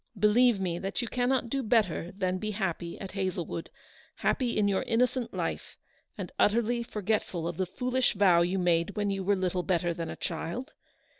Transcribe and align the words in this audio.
Believe 0.17 0.59
me 0.59 0.79
that 0.79 1.03
you 1.03 1.07
cannot 1.07 1.47
do 1.47 1.61
better 1.61 2.11
than 2.11 2.39
be 2.39 2.49
happy 2.49 2.99
at 2.99 3.11
Hazle 3.11 3.45
wood; 3.45 3.69
happy 4.15 4.57
in 4.57 4.67
your 4.67 4.81
innocent 4.81 5.31
life, 5.31 5.77
and 6.17 6.31
utterly 6.39 6.81
forgetful 6.81 7.47
of 7.47 7.57
the 7.57 7.67
foolish 7.67 8.13
vow 8.15 8.41
you 8.41 8.57
made 8.57 8.95
when 8.95 9.11
you 9.11 9.23
were 9.23 9.35
little 9.35 9.61
better 9.61 9.93
than 9.93 10.09
a 10.09 10.15
child. 10.15 10.73